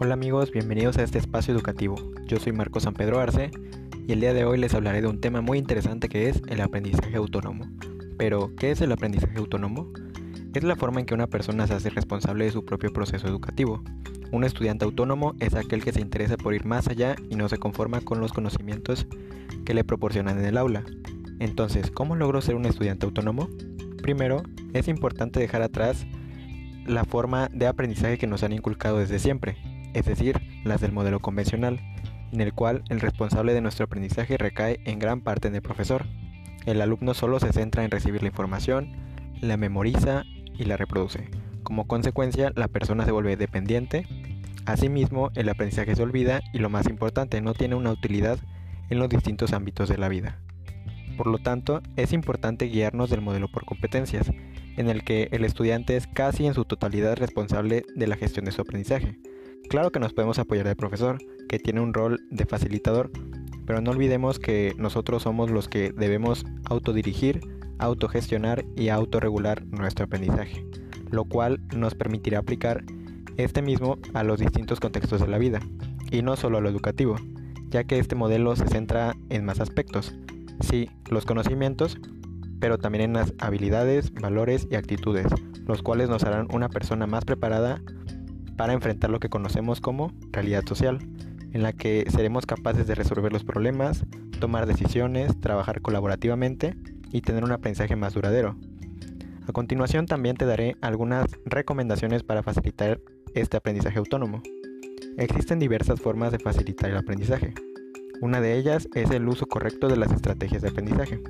Hola 0.00 0.14
amigos, 0.14 0.52
bienvenidos 0.52 0.96
a 0.96 1.02
este 1.02 1.18
espacio 1.18 1.52
educativo. 1.52 1.96
Yo 2.24 2.38
soy 2.38 2.52
Marco 2.52 2.78
San 2.78 2.94
Pedro 2.94 3.18
Arce 3.18 3.50
y 4.06 4.12
el 4.12 4.20
día 4.20 4.32
de 4.32 4.44
hoy 4.44 4.56
les 4.56 4.72
hablaré 4.74 5.02
de 5.02 5.08
un 5.08 5.20
tema 5.20 5.40
muy 5.40 5.58
interesante 5.58 6.08
que 6.08 6.28
es 6.28 6.40
el 6.46 6.60
aprendizaje 6.60 7.16
autónomo. 7.16 7.64
Pero, 8.16 8.54
¿qué 8.54 8.70
es 8.70 8.80
el 8.80 8.92
aprendizaje 8.92 9.36
autónomo? 9.38 9.92
Es 10.54 10.62
la 10.62 10.76
forma 10.76 11.00
en 11.00 11.06
que 11.06 11.14
una 11.14 11.26
persona 11.26 11.66
se 11.66 11.74
hace 11.74 11.90
responsable 11.90 12.44
de 12.44 12.52
su 12.52 12.64
propio 12.64 12.92
proceso 12.92 13.26
educativo. 13.26 13.82
Un 14.30 14.44
estudiante 14.44 14.84
autónomo 14.84 15.34
es 15.40 15.54
aquel 15.54 15.82
que 15.82 15.92
se 15.92 16.00
interesa 16.00 16.36
por 16.36 16.54
ir 16.54 16.64
más 16.64 16.86
allá 16.86 17.16
y 17.28 17.34
no 17.34 17.48
se 17.48 17.58
conforma 17.58 18.00
con 18.00 18.20
los 18.20 18.32
conocimientos 18.32 19.04
que 19.64 19.74
le 19.74 19.82
proporcionan 19.82 20.38
en 20.38 20.44
el 20.44 20.58
aula. 20.58 20.84
Entonces, 21.40 21.90
¿cómo 21.90 22.14
logro 22.14 22.40
ser 22.40 22.54
un 22.54 22.66
estudiante 22.66 23.04
autónomo? 23.04 23.48
Primero, 24.00 24.44
es 24.74 24.86
importante 24.86 25.40
dejar 25.40 25.62
atrás 25.62 26.06
la 26.86 27.04
forma 27.04 27.48
de 27.52 27.66
aprendizaje 27.66 28.16
que 28.16 28.28
nos 28.28 28.44
han 28.44 28.52
inculcado 28.52 28.98
desde 28.98 29.18
siempre, 29.18 29.56
es 29.94 30.04
decir, 30.04 30.40
las 30.64 30.80
del 30.80 30.92
modelo 30.92 31.20
convencional, 31.20 31.80
en 32.32 32.40
el 32.40 32.52
cual 32.52 32.82
el 32.88 33.00
responsable 33.00 33.54
de 33.54 33.60
nuestro 33.60 33.84
aprendizaje 33.86 34.36
recae 34.36 34.80
en 34.84 34.98
gran 34.98 35.20
parte 35.20 35.48
en 35.48 35.54
el 35.54 35.62
profesor. 35.62 36.06
El 36.66 36.80
alumno 36.80 37.14
solo 37.14 37.40
se 37.40 37.52
centra 37.52 37.84
en 37.84 37.90
recibir 37.90 38.22
la 38.22 38.28
información, 38.28 38.92
la 39.40 39.56
memoriza 39.56 40.24
y 40.58 40.64
la 40.64 40.76
reproduce. 40.76 41.30
Como 41.62 41.86
consecuencia, 41.86 42.52
la 42.54 42.68
persona 42.68 43.04
se 43.04 43.12
vuelve 43.12 43.36
dependiente. 43.36 44.06
Asimismo, 44.66 45.30
el 45.34 45.48
aprendizaje 45.48 45.94
se 45.94 46.02
olvida 46.02 46.40
y 46.52 46.58
lo 46.58 46.68
más 46.68 46.88
importante, 46.88 47.40
no 47.40 47.54
tiene 47.54 47.74
una 47.74 47.92
utilidad 47.92 48.38
en 48.90 48.98
los 48.98 49.08
distintos 49.08 49.52
ámbitos 49.52 49.88
de 49.88 49.98
la 49.98 50.08
vida. 50.08 50.38
Por 51.16 51.26
lo 51.26 51.38
tanto, 51.38 51.82
es 51.96 52.12
importante 52.12 52.66
guiarnos 52.66 53.10
del 53.10 53.22
modelo 53.22 53.48
por 53.48 53.64
competencias, 53.64 54.30
en 54.76 54.88
el 54.88 55.02
que 55.02 55.28
el 55.32 55.44
estudiante 55.44 55.96
es 55.96 56.06
casi 56.06 56.46
en 56.46 56.54
su 56.54 56.64
totalidad 56.64 57.16
responsable 57.16 57.84
de 57.96 58.06
la 58.06 58.16
gestión 58.16 58.44
de 58.44 58.52
su 58.52 58.62
aprendizaje. 58.62 59.18
Claro 59.68 59.90
que 59.90 60.00
nos 60.00 60.14
podemos 60.14 60.38
apoyar 60.38 60.66
del 60.66 60.76
profesor, 60.76 61.18
que 61.48 61.58
tiene 61.58 61.80
un 61.80 61.92
rol 61.92 62.20
de 62.30 62.46
facilitador, 62.46 63.10
pero 63.66 63.80
no 63.80 63.90
olvidemos 63.90 64.38
que 64.38 64.74
nosotros 64.78 65.24
somos 65.24 65.50
los 65.50 65.68
que 65.68 65.92
debemos 65.92 66.46
autodirigir, 66.64 67.40
autogestionar 67.78 68.64
y 68.76 68.88
autorregular 68.88 69.66
nuestro 69.66 70.06
aprendizaje, 70.06 70.64
lo 71.10 71.24
cual 71.24 71.60
nos 71.76 71.94
permitirá 71.94 72.38
aplicar 72.38 72.84
este 73.36 73.60
mismo 73.60 73.98
a 74.14 74.22
los 74.22 74.40
distintos 74.40 74.80
contextos 74.80 75.20
de 75.20 75.28
la 75.28 75.38
vida, 75.38 75.60
y 76.10 76.22
no 76.22 76.36
solo 76.36 76.58
a 76.58 76.60
lo 76.60 76.68
educativo, 76.68 77.16
ya 77.68 77.84
que 77.84 77.98
este 77.98 78.14
modelo 78.14 78.56
se 78.56 78.66
centra 78.66 79.16
en 79.28 79.44
más 79.44 79.60
aspectos, 79.60 80.14
sí, 80.60 80.88
los 81.10 81.26
conocimientos, 81.26 81.98
pero 82.60 82.78
también 82.78 83.04
en 83.04 83.12
las 83.12 83.34
habilidades, 83.38 84.12
valores 84.12 84.66
y 84.70 84.76
actitudes, 84.76 85.26
los 85.66 85.82
cuales 85.82 86.08
nos 86.08 86.24
harán 86.24 86.48
una 86.52 86.68
persona 86.68 87.06
más 87.06 87.24
preparada 87.24 87.82
para 88.58 88.72
enfrentar 88.72 89.08
lo 89.08 89.20
que 89.20 89.30
conocemos 89.30 89.80
como 89.80 90.12
realidad 90.32 90.66
social, 90.66 90.98
en 91.52 91.62
la 91.62 91.72
que 91.72 92.04
seremos 92.10 92.44
capaces 92.44 92.88
de 92.88 92.96
resolver 92.96 93.32
los 93.32 93.44
problemas, 93.44 94.04
tomar 94.40 94.66
decisiones, 94.66 95.40
trabajar 95.40 95.80
colaborativamente 95.80 96.74
y 97.12 97.20
tener 97.22 97.44
un 97.44 97.52
aprendizaje 97.52 97.94
más 97.94 98.14
duradero. 98.14 98.56
A 99.46 99.52
continuación 99.52 100.06
también 100.06 100.36
te 100.36 100.44
daré 100.44 100.76
algunas 100.80 101.26
recomendaciones 101.46 102.24
para 102.24 102.42
facilitar 102.42 103.00
este 103.32 103.56
aprendizaje 103.56 103.98
autónomo. 103.98 104.42
Existen 105.16 105.60
diversas 105.60 106.00
formas 106.00 106.32
de 106.32 106.40
facilitar 106.40 106.90
el 106.90 106.96
aprendizaje. 106.96 107.54
Una 108.20 108.40
de 108.40 108.58
ellas 108.58 108.88
es 108.94 109.12
el 109.12 109.28
uso 109.28 109.46
correcto 109.46 109.86
de 109.88 109.96
las 109.96 110.12
estrategias 110.12 110.62
de 110.62 110.68
aprendizaje, 110.70 111.22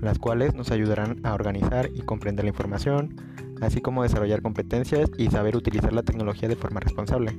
las 0.00 0.20
cuales 0.20 0.54
nos 0.54 0.70
ayudarán 0.70 1.18
a 1.24 1.34
organizar 1.34 1.90
y 1.92 2.02
comprender 2.02 2.44
la 2.44 2.50
información, 2.50 3.16
así 3.62 3.80
como 3.80 4.02
desarrollar 4.02 4.42
competencias 4.42 5.10
y 5.16 5.28
saber 5.28 5.56
utilizar 5.56 5.92
la 5.92 6.02
tecnología 6.02 6.48
de 6.48 6.56
forma 6.56 6.80
responsable, 6.80 7.32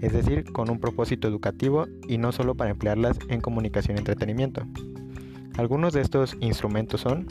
es 0.00 0.12
decir, 0.12 0.44
con 0.52 0.70
un 0.70 0.78
propósito 0.78 1.26
educativo 1.26 1.86
y 2.06 2.18
no 2.18 2.32
solo 2.32 2.54
para 2.54 2.70
emplearlas 2.70 3.18
en 3.28 3.40
comunicación 3.40 3.96
y 3.96 4.00
entretenimiento. 4.00 4.62
Algunos 5.56 5.94
de 5.94 6.02
estos 6.02 6.36
instrumentos 6.40 7.00
son 7.00 7.26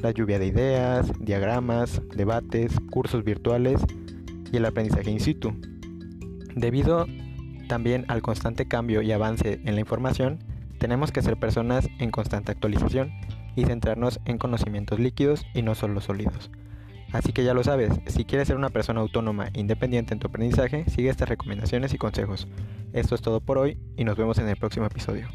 la 0.00 0.12
lluvia 0.12 0.38
de 0.38 0.46
ideas, 0.46 1.10
diagramas, 1.18 2.00
debates, 2.14 2.78
cursos 2.90 3.24
virtuales 3.24 3.80
y 4.52 4.56
el 4.56 4.66
aprendizaje 4.66 5.10
in 5.10 5.18
situ. 5.18 5.52
Debido 6.54 7.06
también 7.68 8.04
al 8.06 8.22
constante 8.22 8.68
cambio 8.68 9.02
y 9.02 9.10
avance 9.10 9.60
en 9.64 9.74
la 9.74 9.80
información, 9.80 10.38
tenemos 10.78 11.10
que 11.10 11.22
ser 11.22 11.38
personas 11.38 11.88
en 11.98 12.12
constante 12.12 12.52
actualización 12.52 13.10
y 13.56 13.64
centrarnos 13.64 14.20
en 14.26 14.38
conocimientos 14.38 15.00
líquidos 15.00 15.44
y 15.54 15.62
no 15.62 15.74
solo 15.74 16.00
sólidos. 16.00 16.50
Así 17.14 17.32
que 17.32 17.44
ya 17.44 17.54
lo 17.54 17.62
sabes, 17.62 17.92
si 18.08 18.24
quieres 18.24 18.48
ser 18.48 18.56
una 18.56 18.70
persona 18.70 19.00
autónoma 19.00 19.46
e 19.54 19.60
independiente 19.60 20.12
en 20.12 20.18
tu 20.18 20.26
aprendizaje, 20.26 20.84
sigue 20.90 21.10
estas 21.10 21.28
recomendaciones 21.28 21.94
y 21.94 21.96
consejos. 21.96 22.48
Esto 22.92 23.14
es 23.14 23.22
todo 23.22 23.40
por 23.40 23.56
hoy 23.56 23.78
y 23.96 24.02
nos 24.02 24.16
vemos 24.16 24.38
en 24.38 24.48
el 24.48 24.56
próximo 24.56 24.86
episodio. 24.86 25.28